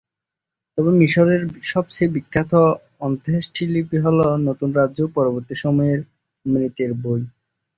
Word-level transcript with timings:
তবে 0.77 0.91
মিশরের 0.99 1.41
সবচেয়ে 1.71 2.13
বিখ্যাত 2.15 2.51
অন্ত্যেষ্টি 3.01 3.63
লিপি 3.73 3.97
হল 4.05 4.17
নতুন 4.47 4.69
রাজ্য 4.79 4.99
ও 5.05 5.13
পরবর্তী 5.17 5.55
সময়ের 5.63 5.99
মৃতের 6.45 6.91
বই। 7.03 7.21